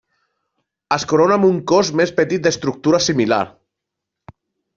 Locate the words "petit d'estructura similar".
2.21-3.41